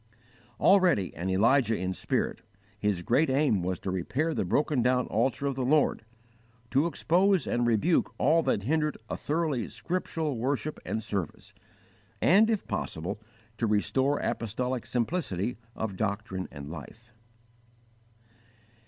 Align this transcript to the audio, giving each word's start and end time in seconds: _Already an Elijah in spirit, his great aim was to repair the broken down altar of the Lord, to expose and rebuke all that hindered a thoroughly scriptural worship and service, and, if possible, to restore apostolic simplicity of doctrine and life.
_Already 0.59 1.15
an 1.15 1.29
Elijah 1.29 1.75
in 1.77 1.93
spirit, 1.93 2.41
his 2.79 3.03
great 3.03 3.29
aim 3.29 3.61
was 3.61 3.77
to 3.77 3.91
repair 3.91 4.33
the 4.33 4.43
broken 4.43 4.81
down 4.81 5.05
altar 5.09 5.45
of 5.45 5.53
the 5.53 5.63
Lord, 5.63 6.03
to 6.71 6.87
expose 6.87 7.45
and 7.45 7.67
rebuke 7.67 8.11
all 8.17 8.41
that 8.41 8.63
hindered 8.63 8.97
a 9.11 9.15
thoroughly 9.15 9.67
scriptural 9.67 10.39
worship 10.39 10.79
and 10.87 11.03
service, 11.03 11.53
and, 12.19 12.49
if 12.49 12.65
possible, 12.67 13.21
to 13.59 13.67
restore 13.67 14.17
apostolic 14.17 14.87
simplicity 14.87 15.59
of 15.75 15.97
doctrine 15.97 16.47
and 16.49 16.71
life. 16.71 17.13